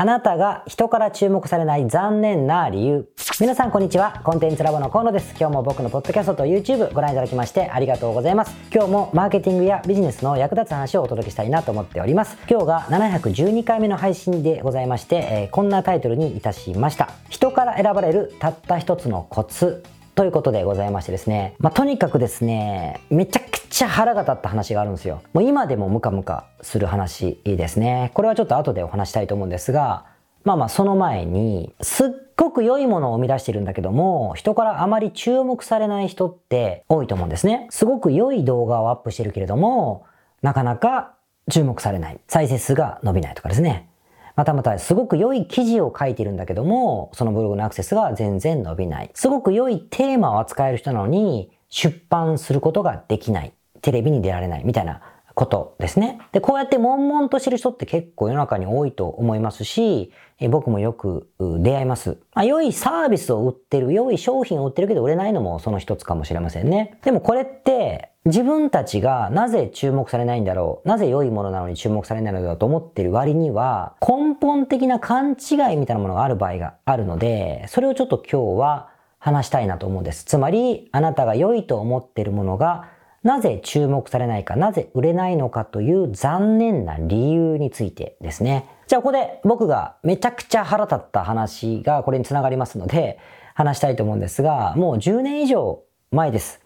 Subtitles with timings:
[0.00, 3.06] あなたが人から注目されない残念な理由。
[3.38, 4.22] 皆さんこんにちは。
[4.24, 5.34] コンテンツラボの河野です。
[5.38, 8.56] 今日も僕のポッドキャストと YouTube ご覧いただきましてありがとうございます。
[8.74, 12.38] 今日もマーケティングやビジネスの役立つ話をお届けしたいなと思っております。
[12.48, 17.10] 今日が712回目の配信でございまして、えー、こんなタイトルにいたしました。
[17.28, 25.22] 人から選ばれるたった一つのコツということでございましてですね、まあ、とにかくですね、めちゃくちゃ腹が立った話があるんですよ。
[25.32, 28.10] もう今でもムカムカする話ですね。
[28.12, 30.04] これはちょっと後でお話したいと思うんですが、
[30.44, 37.68] まあまあその前に、すっごく良いものを生み出してるんだけども、人からあまり注目されない人って多いと思うんですね。
[37.70, 40.04] すごく良い動画をアップしてるけれども、
[40.42, 41.14] なかなか
[41.50, 42.20] 注目されない。
[42.28, 43.88] 再生数が伸びないとかですね。
[44.36, 49.10] またまたすごく良い記事を書いているんだけども、そのブログのアクセスが全然伸びない。
[49.14, 53.54] すごく良いテーマを扱える人なのに、出版することができない。
[53.82, 55.00] テレビに出られないみたいな
[55.34, 56.18] ことですね。
[56.32, 62.18] で、こうやって悶々としてる人って結構世の中に多いと思いますし、え僕もよく出会います。
[62.34, 66.98] まあ、良いサービスを売ってる、良い商品を売ってるけど売れないのもその一つかもしれませんね。
[67.02, 80.24] でもこれって自分たちがなぜ注目されないんだろう、なぜ良いものなのに注目されないのだと思ってる割には、根本的な勘違いみたいなものがある場合があるので、それをちょっと今日は話したいなと思うんです。
[80.24, 82.88] つまり、あなたが良いと思っているものが
[83.22, 88.66] なぜ注目されないか、なぜ売れないのかという残念な理由についてですね。
[88.86, 93.18] じゃあここで僕がめちゃくちゃ腹立った話がこれにつながりますので
[93.54, 96.60] 話したいと思うんですが、もう10年以上前です。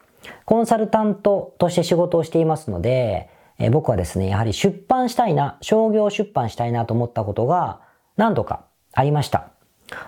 [0.44, 7.80] コンサルタントとして仕事をしていますので、え僕はですね、やはり出版したいな、商業出版したいなと思ったことが
[8.16, 9.50] 何度かありました。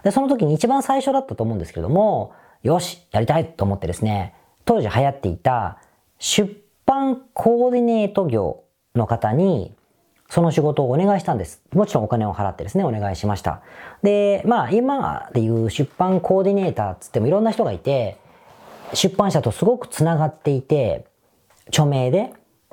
[0.04, 5.78] で、その時に一番最初だったと思うんですけども、よし、やりたいと思ってですね、当時流行っていた
[6.18, 8.62] 出版コーディネート業
[8.94, 9.74] の方に、
[10.28, 11.62] その仕事をお願いしたんです。
[11.72, 13.60] もちろんお金を払ってですね、お願いしました。
[14.02, 18.16] で、まあ今でいう出版コーディネーターつってもいろんな人がいて、
[18.92, 21.06] 出版社とすごくつながっていて、
[21.68, 22.32] 著名で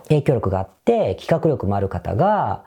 [0.09, 2.63] 影響力があって企画力もある方が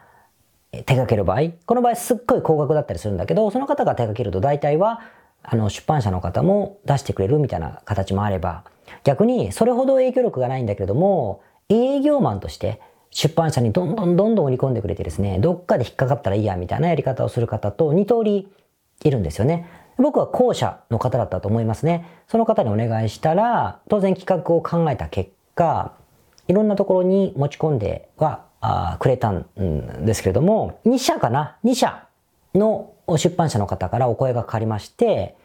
[0.73, 5.01] 手掛ける場合、この場合すっごい高額だったりするんだけど、その方が手掛けると大体は
[5.49, 8.65] あの出版社の方も出してくれるみたいな形もあれば、
[9.05, 12.81] 逆にそれほど影響力がないんだけれども、営業マンとして
[13.11, 18.49] 出版社にどんどんどんどん売り込んでくれてですね、どっかで引っかかったらいいやみたいなやり方をする方と2通り
[19.05, 19.69] いるんですよね。
[19.99, 22.05] 僕は後者の方だったと思いますね。
[22.29, 25.93] その方にお願いしたら、当然企画を考えた結果、
[26.49, 28.45] いろんなところに持ち込んでは
[28.99, 29.47] くれたん
[30.05, 32.07] ですけれども、2社かな ?2 社
[32.55, 35.37] の出版社の方からお声がかかりまして、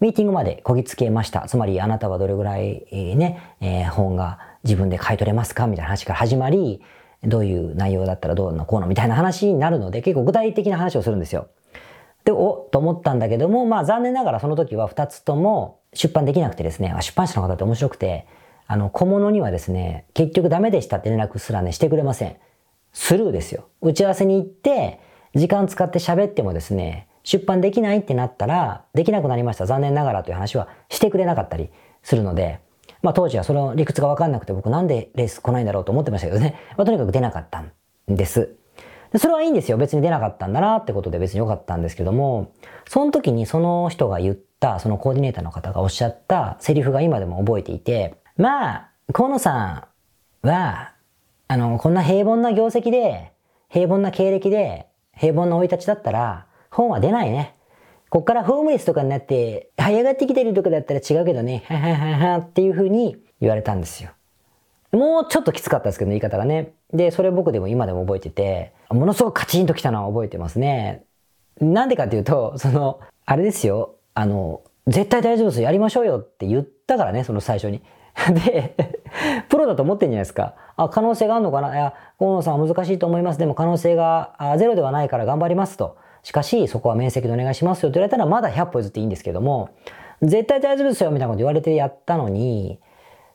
[0.00, 1.46] ミーティングまでこぎつけました。
[1.46, 6.82] つまり、あなたはどれぐらい、ね、えー、本が自分で買い取れますかみたいな話から始まり、
[7.22, 11.48] どういう内容だったらどうのこうのみたいな話になるので、結構具体的な話をするんですよ。
[12.24, 18.26] で、おと思ったんだけども、まあ残念ながらその時は2つとも出版できなくてですね、出版社の方って面白くて、
[18.66, 22.36] あの、小物にはですね、結局ダメでしたって連絡すらね、してくれません。
[22.92, 23.68] スルーですよ。
[23.80, 25.00] 打ち合わせに行って、
[25.34, 31.70] 時間使って喋ってもですね、出版できないってなったら、できなくなりました、残念ながらという話はしてくれなかったり
[32.02, 32.60] するので、
[33.02, 37.72] まあ当時はその理屈がわかんなくて僕なんでレース来ないんだろうと思ってましたけどね、 まあとにかく出なかったん
[38.08, 38.56] です。
[39.16, 39.76] それはいいんですよ。
[39.76, 42.52] 別に出なかったんだなってことで別に良かったんですけども、
[42.88, 49.88] その時にその人が言った、そのコーディネーターの方がおっしゃったセリフが今でも覚えていて、まあ、河野さ
[50.42, 50.94] んは、
[51.48, 53.32] あの、こんな平凡な業績で、
[53.68, 54.86] 平凡な経歴で、
[55.16, 57.54] 平凡な生い立ちだったら、本は出ないね。
[58.08, 64.10] こっからホームレスとかになって、這い上がってきてるとかだったら違うけどね、ははははっていう風に言われたんですよ。
[64.92, 66.72] もうちょっときつかったですけど、言い方がね。
[66.92, 71.04] で、それ僕でも今でも覚えてて、ものすごくカチンときたのは覚えてますね。
[71.60, 73.94] なんでかっていうと、その、あれですよ。
[74.14, 77.82] あの、絶対大丈夫ですよやりましょうよって言ったからね、その最初に。
[78.46, 78.76] で、
[79.48, 80.54] プロだと思ってんじゃないですか。
[80.76, 81.74] あ、可能性があるのかな？
[81.74, 83.38] いや、河野さんは難しいと思います。
[83.38, 85.96] でも可能性がゼロではないから頑張りますと。
[86.22, 89.70] しかし、そこは面積でお願いしますよって言われたら、まだ100歩譲っていいんですけども、
[90.22, 92.78] 絶対大丈夫ですよみたいなこと言われてやったのに、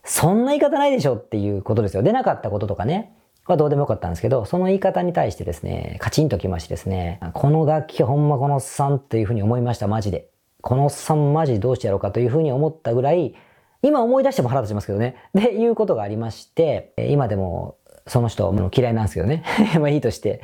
[0.04, 2.02] そんな言い方ないでしょっていうことですよ。
[2.02, 3.12] 出なかったこととかね、
[3.46, 10.28] はどうでもよかったんですけど、その言い方に対してですね、カチンときましてですね、この楽器ほんまこのおっさんっていうふうに思いました、マジで。
[10.60, 13.34] このおっさんマジどうしてやろうかというふうに思ったぐらい、
[13.82, 15.16] 今思い出しても腹立ちますけどね。
[15.34, 17.76] で、いうことがありまして、今でも
[18.06, 19.44] その人も嫌いなんですけどね。
[19.78, 20.40] まあいいとして。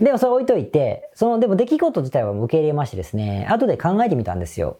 [0.00, 4.78] でもそれ置いといて、その、でも出来事自体は受け入れましてですね、後で考えてみたんですよ。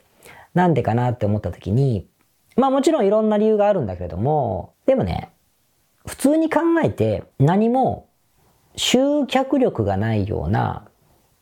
[0.54, 2.08] なんでかなって思った時に、
[2.56, 5.30] まあもちろんいろんな理由があるんだけれども、でもね、
[6.06, 8.08] 普通に考えて何も
[8.76, 10.88] 集客力がないような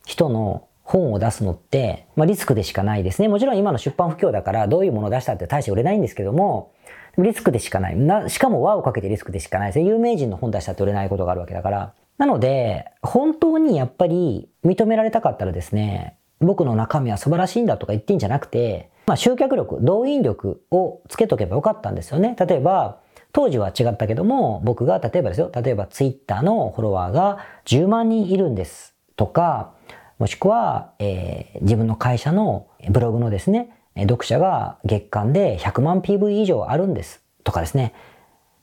[0.05, 3.27] 人の本を出すのって、まあ、リスクでしかないですね。
[3.27, 6.73] もちろん今の出版不況だからどういうものを出したって大して売れないんですけども、
[7.17, 7.95] リスクでしかない。
[7.95, 9.85] な、しかも輪をかけてリスクでしかないですね。
[9.85, 11.93] 有名人の本出したって売れないことがあるわけだから。
[12.17, 22.35] なので、本当にやっぱり認められたかったらですね、僕の中身は素晴らしいんだとか言ってんじゃなくて、まあ集客力、動員力をつけとけばよかったんですよね。
[22.39, 22.97] 例えば、
[23.31, 29.73] 当時は違ったけども、僕が例えばですよ、例えばツイッターのフォロワーが10万人いるんですとか、
[30.19, 37.93] もしくは、えー、自分の会社のブログのですね、読者が月間で100万 PV 以上あるんですとかですね。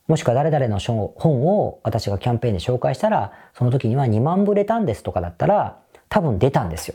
[0.07, 5.81] もしくは誰々の本を私がキャンペーンで紹介したら、その時には2万部売れたんですとかだったら、
[6.11, 6.95] 多分出たんですよ。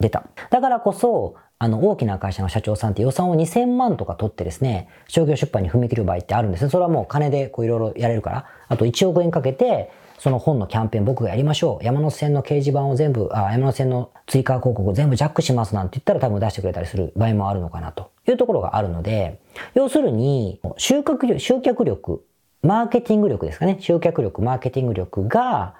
[0.00, 0.24] 出た。
[0.50, 6.70] だからこそ、あの、大きな会社の社長さんって予算を2000万とか取ってですね、商業出版に踏み切る場合ってあるんですね。
[6.70, 8.46] それはもう金でこういろいろやれるから。
[8.66, 11.84] あと1億円かけて、その本のキャンペーン僕がやりましょう。
[11.84, 19.40] 山手線の掲示板を全部、あ山手線の追加広告を全部ジャックしますなんて言ったら多分出してくれたりする場合もあるのかなというところがあるので、
[19.74, 22.24] 要するに、集客力、集客力、
[22.62, 23.76] マーケティング力ですかね。
[23.80, 25.74] 集客力、マーケティング力が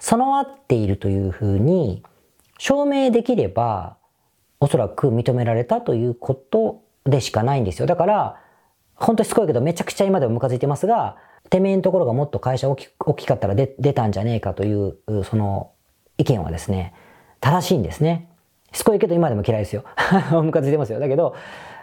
[0.00, 2.02] 備わっているというふうに
[2.58, 3.96] 証明できれば、
[4.58, 7.86] おそらく認められたということでしかないんですよ。
[7.86, 8.36] だから、
[8.94, 11.16] 本当しつこいけどめちゃくちゃ今でもムカついてますが、
[11.48, 15.72] てめえのところがもっと会社大き大きかったら出たんじゃねえかという、その
[16.18, 16.94] 意見はですね、
[17.40, 18.28] 正しいんですね。
[18.72, 19.84] しつこいけど今でも嫌いですよ。
[20.42, 21.00] ムカついてますよ。
[21.00, 21.34] だけど、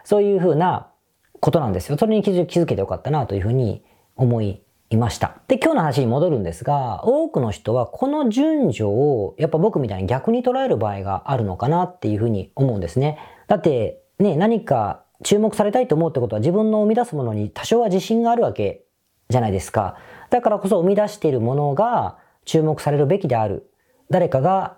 [0.04, 0.88] そういうふうな
[1.40, 1.98] ことなんですよ。
[1.98, 3.84] それに気づ気づけてよかったなというふうに
[4.16, 4.62] 思い
[4.92, 5.38] ました。
[5.48, 13.18] で、今日の話に戻るんですが、多くの人はこの順序をやっぱ僕みたいに逆に捉える場合があるのかなっていうふうに思うんですね。
[13.48, 18.86] だってね、何か注目されたいと思うってことは自分の生み出すものに多少は自信があるわけ
[19.30, 19.98] じゃないですか。
[20.30, 23.70] だからこそ生み出しているものが注目されるべきである。
[24.10, 24.78] 誰かが、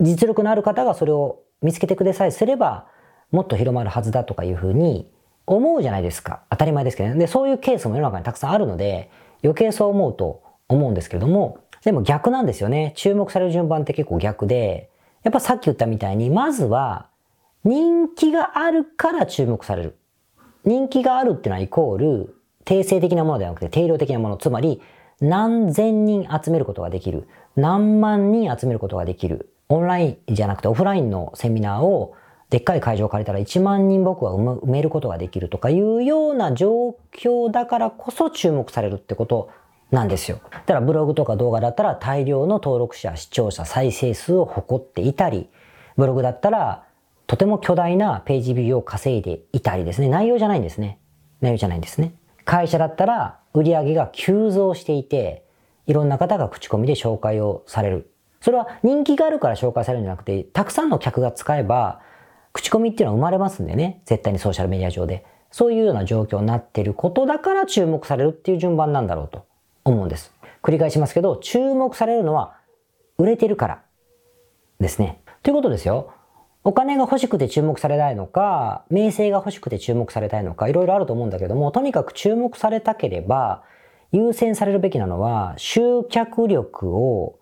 [0.00, 2.86] 実力のある方がそれを見つけてくださいすれば、
[3.30, 5.10] もっと広まるはずだとかいうふうに
[5.46, 6.42] 思うじゃないですか。
[6.50, 7.16] 当たり前ですけどね。
[7.16, 9.10] で、そういうケースも世の中にたくさんあるので、
[9.42, 12.92] 余計そう思うと思うんですけれども、でも逆なんですよね。
[12.96, 14.90] 注目される順番って結構逆で、
[15.22, 17.08] やっぱさっき言ったみたいに、まずは
[17.62, 19.98] 人気があるから注目される。
[20.64, 22.33] 人気があるっていうのはイコール、
[22.64, 24.36] 定性的なものではなくて定量的なもの。
[24.36, 24.80] つまり、
[25.20, 27.28] 何千人集めることができる。
[27.56, 29.50] 何万人集めることができる。
[29.68, 32.14] オンラインじゃなくてオフラインのセミナーを
[32.50, 39.50] でっかい会場を借りたら1万人僕は埋めることができるとかいうような状況だからこそ注目されるってこと
[39.90, 40.40] なんですよ。
[40.50, 45.48] だからブログとか動画だったら大量の登録者、視聴者、再生数を誇っていたり、
[45.96, 46.84] ブログだったら
[47.26, 50.08] とても巨大なページビューを稼いでいたりですね。
[50.08, 50.98] 内容じゃないんですね。
[51.40, 52.14] 内容じゃないんですね。
[52.44, 55.44] 会社だったら売り上げが急増していて、
[55.86, 58.10] いろんな方が口コミで紹介をされる。
[58.40, 62.00] それは人気があるから紹介されるんじゃなくて、たくさんの客が使えば、
[62.52, 64.02] 口コミっていうのは生まれますんでね。
[64.04, 65.24] 絶対にソーシャルメディア上で。
[65.50, 69.46] そういうような状況になっていることだから注目されるっていう順番なんだろうと
[69.84, 70.32] 思うんです。
[70.62, 72.56] 繰り返しますけど、注目されるのは
[73.18, 73.82] 売れてるから
[74.80, 75.20] ですね。
[75.42, 76.13] ということですよ。
[76.66, 83.62] お金が欲しくて注目されたいのか、名声が欲しくて注目されたいのか、いろいろあると思うんだけども、とにかく注目されたければ、
[84.12, 87.38] 優先されるべきなのは、集客力を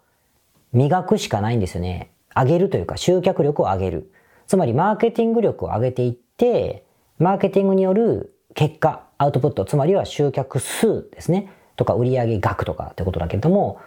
[0.72, 2.10] 磨くしかないんですよね。
[2.34, 4.12] 上げるというか、集客力を上げる。
[4.48, 6.85] つまり、マーケティング力を上げていって、
[7.18, 11.52] マーケティングによる結果、アウトプット、つまりは集客数ですね。
[11.76, 13.78] とか、売上額とかってことだけれども、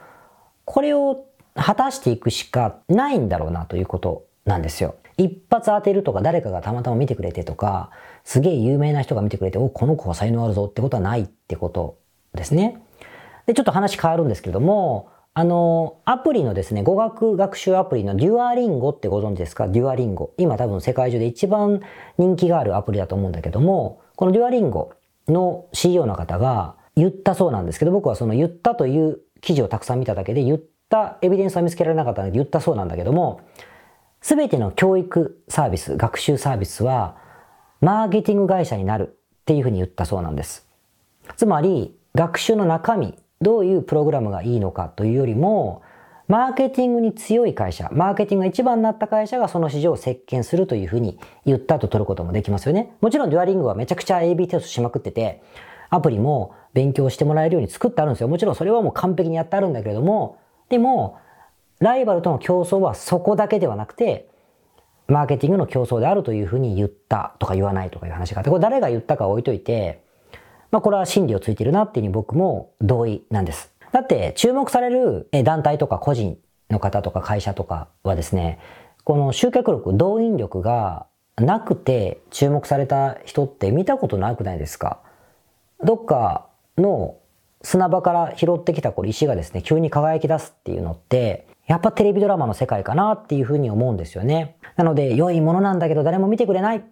[0.64, 4.96] これを果たしていくしかないんだろうなということなんですよ。
[5.18, 7.92] 一発当てるとか誰かがたまたま見てくれてとか、
[8.24, 11.98] すげえ有名な人が見てくれて、お、この子は才能あるぞってことはないってこと
[12.34, 12.82] ですね。
[13.46, 19.68] で、ちょっと話変わるんですけれども、あの、アプリのですね、語学学習アプリのデュアリンゴってご存知ですか？
[19.68, 20.34] デュアリンゴ。
[20.38, 21.82] 今多分世界中で一番
[22.18, 24.94] 人気があるアプリだと思うんだけども、このデュアリンゴ
[25.28, 33.42] の CEO の方が言ったそうなんですけど、僕はその言ったという記事をたくさん見ただけで、言ったエビデンスは見つけられなかったので言ったそうなんだけども、
[34.26, 37.16] すべての教育サービス、学習サービスは、
[37.80, 40.68] マーケティング会社になるっていうふうに言ったそうなんです。
[41.38, 45.84] つまり、学習の中身、どういうプログラムがいいのかというよりも、
[46.28, 52.96] マーケティングに強い会社、マーケティングが一番になった会社がその市場を席巻するというふうに言ったと取ることもできますよね。
[53.02, 55.44] もちろんデュアリングはめちゃくちゃ AB テストしまくってて、
[55.92, 58.28] アプリも勉強してもらえるように作ってあるんですよ。
[58.28, 60.40] もちろんそれはもう完璧にやってあるんだけれども、
[60.70, 61.20] でも、
[61.80, 64.30] ライバルとの競争はそこだけではなくて、
[65.08, 70.04] マーケティングの競争であるというふうに言ったとか言わないとかいう話があって、これ誰が言ったか置いといて、
[70.72, 73.72] まあこれは真理をついてるなっていうふうに僕も同意なんです。
[73.92, 76.38] だって注目される団体とか個人
[76.70, 78.60] の方とか会社とかはですね、
[79.04, 81.06] この集客力、動員力が
[81.38, 85.02] なくて注目された人って見たことなくないですか？
[85.84, 87.18] どっかの
[87.62, 94.58] 砂場から拾ってきたこれ石がですね、急に輝き出すっていうのって、やっぱテレビドラマの世界かなっていうふうに思うんですよね。
[94.76, 96.84] なので、良いものなんだけど誰も見てくれない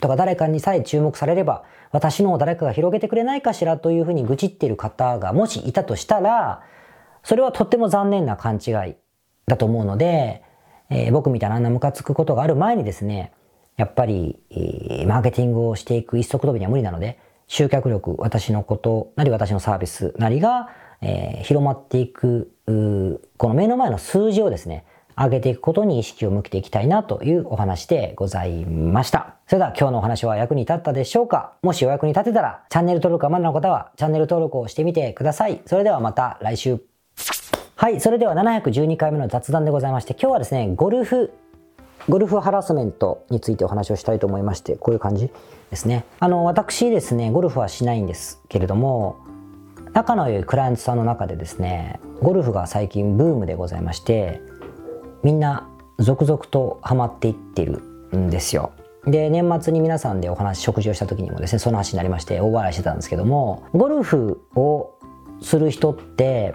[0.00, 6.62] とか誰かにさえ注目されれば、私のを誰かが広げてくれないかしらというふうに愚痴っている方がもしいたとしたら、
[7.22, 8.96] それはとっても残念な勘違い
[9.46, 10.42] だと思うので、
[10.90, 13.32] えー、僕みたいなあんなムカつくことがある前にですね、
[13.76, 20.68] やっぱり、えー、マーケティングをしていく一足飛びには無理なので、集客力、私のことなり私のサービスなりが、
[21.00, 22.52] えー、広まっていく、
[23.36, 24.84] この目の前の数字をですね、
[25.16, 29.34] 上げていくことに意識を向けていきたいなというお話でございました。
[29.48, 31.54] それでは今日のお話は役に立ったでしょうか？
[31.62, 35.60] もしお役に立てたら、チャンネル登録がまだの方はチャンネル登録をしてみてください。
[35.66, 36.78] それではまた来週。
[37.74, 41.32] はい、それでは712回目の雑談でございまして、今日はですね、ゴルフ
[42.08, 45.30] ゴルフハラスメントについてお話をしたいと思いまして、こういう感じ
[45.70, 46.06] ですね。
[46.20, 49.16] あの、私ですね、ゴルフはしないんですけれども、
[49.92, 54.40] 仲の良いクライアントさんの中でですね、ゴルフが最近ブームでございまして、
[55.22, 57.82] みんな続々とハマっていってる
[58.16, 58.72] んですよ。
[59.04, 64.94] で、年末に皆さんでお話、食事をした時にもですね、その話になりまして大笑いしてたんですけども、ゴルフを
[65.42, 66.54] する人って、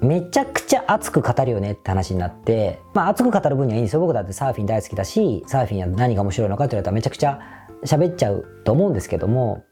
[0.00, 4.00] めちゃくちゃ熱く語るよねって話になって、まあ熱く語る分にはいいんですよ。
[4.00, 7.40] 僕だってサーフィン大好きだし、サーフィンは何が面白いのかって言われたらめちゃくちゃ
[7.84, 9.64] 喋っちゃうと思うんですけども、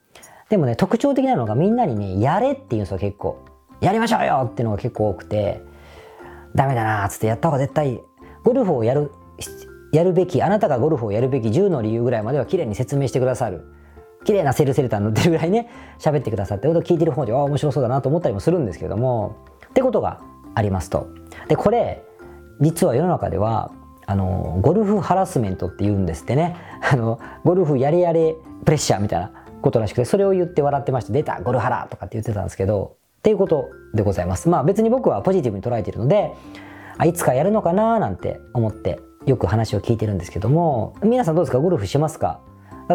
[0.48, 3.44] でもね、特徴的なのがみんなにね、やれって言うんですよ、結構。
[3.80, 5.62] やりましょうよっていうのが結構多くて、
[6.54, 8.00] ダメだなーっつってやった方が絶対、
[8.42, 9.10] ゴルフをやる、
[9.92, 13.64] やるべき、あなたがゴルフをやるべき10の理由ぐらいまでは綺麗に説明してくださる。
[14.24, 15.68] 綺麗なセルセルター塗ってるぐらいね、
[15.98, 19.36] 喋ってくださってことを聞いてる方で、ああ、面白そうだなと思ったりもするんですけども、
[19.76, 20.22] ってことが
[20.54, 21.08] ありますと。
[21.48, 22.02] で、これ、
[22.60, 23.72] 実は世の中では、
[24.06, 26.56] あの、ゴルフハラスメントって言うんですってね。
[26.90, 34.48] あの、ゴルフやれやれプレッシャーみたいなことらしくて、それを言って笑ってまして、出たゴルハラとかって言ってたんですけど、っていうことでございます。
[34.48, 36.32] まあ別に僕はポジティブに捉えているので、
[36.96, 41.58] あいつかやるのかななんて思ってよく話を聞いてるんですけども、皆さんどうですか？
[41.58, 42.40] ゴルフしますか？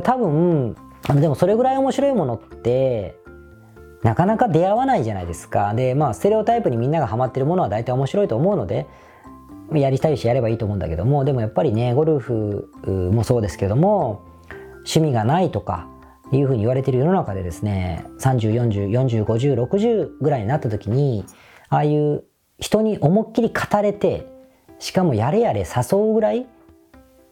[0.01, 0.75] 多分、
[1.13, 3.20] でもそれぐらい面白いものって、
[4.03, 5.73] なかなか出会わないじゃないですか。
[5.73, 8.87] で、まあ、ステレオタイプにみんながハマってるものは大体面白いと思うので、
[9.73, 12.69] やりたいしやればいいと思うんだけども、でもやっぱりね、ゴルフ
[13.13, 14.21] もそうですけども、
[14.79, 15.87] 趣味がないとか、
[16.37, 21.25] いうふうに言われてる世の中でですね、30、40、40、50、60ぐらいになった時に、
[21.69, 22.23] ああいう
[22.57, 24.27] 人に思いっきり語れて、
[24.79, 26.47] しかもやれやれ誘うぐらい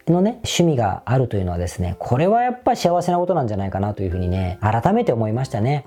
[0.08, 5.86] のね、趣味があるというのはですね、これはやっぱ幸せなことなんじゃないかなというふうにね、改めて思いましたね。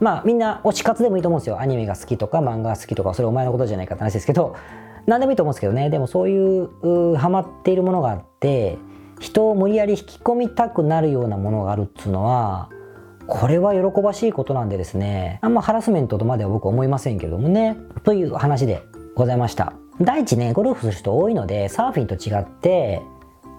[0.00, 1.60] まあみんな推し活でもいいと思うんですよ。
[1.60, 4.54] アニメが好きとか漫画が好きとか、それお前のことじゃないかって話ですけど、
[5.06, 5.90] 何でもいいと思うんですけどね。
[5.90, 8.78] でもそういうハマっているものがあって、
[9.20, 12.68] 人を無理やり引き込みたくなるようなものがあるっていうのは、
[13.26, 18.82] これは喜ばしいことなんでですね、あんまハラスメントとまでは僕は思いませんけれどもね、という話で
[19.14, 19.72] ございました。
[20.00, 23.02] 第一ね、ゴルフする人多いので、サーフィンと違って、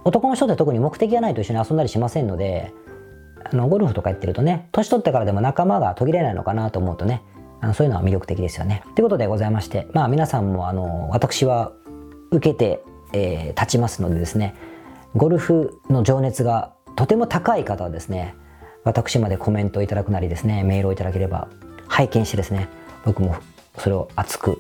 [0.05, 2.73] 男の人って特に目的がないと一緒に遊んだりしませんので、
[3.51, 7.23] あの、ゴルフとかやってるとね、年取ってからでも仲間が途切れないのかなと思うとね、
[7.61, 8.83] あのそういうのは魅力的ですよね。
[8.95, 11.73] ということでございまして、まあ皆さんもあの、私は
[12.31, 14.55] 受けて、えー、立ちますのでですね、
[15.15, 18.35] ゴルフの情熱がとても高い方はですね、
[18.83, 21.49] 私までコメントいただくなりですね、メールをいただければ
[21.87, 22.69] 拝見してですね、
[23.05, 23.35] 僕も
[23.77, 24.59] それを熱く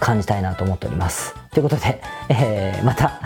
[0.00, 1.34] 感じたいなと思っております。
[1.50, 3.20] ということで、えー、また、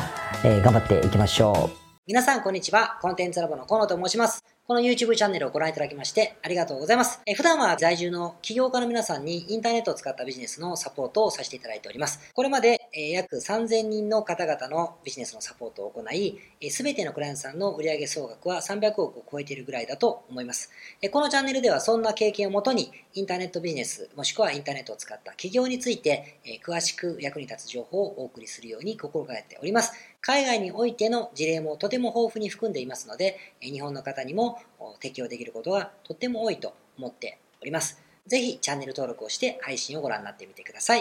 [0.44, 1.80] えー、頑張っていきましょう。
[2.06, 2.98] 皆さん、こんにちは。
[3.00, 4.49] コンテンツラボの河野と申します。
[4.70, 7.20] この YouTube チャンネルをご覧いただきましてありがとうございます。
[7.26, 12.30] え普段は在住の起業家の皆さんにインターネットを使ったビジネスのサポートをさせていただいております。
[12.32, 16.38] これまでえ約3000人の方々のビジネスのサポートを行い、
[16.70, 20.70] すべてのクライアントさんの売上総額は300億を超えているぐらいだと思います。
[21.02, 29.92] えこのチャンネルではそんな経験をもとに、インターネットビジネス、もしくはインターネットを使った企業について、え詳しく役に立つ情報をお送りするように心がけております。
[30.20, 34.60] 海外においての事例もとても豊富に含んでいますので、日本の方にも
[35.00, 38.00] 適用できることがとっても多いと思っております。
[38.26, 40.98] ぜひチャンネル登録をして配信をご覧になってみてください。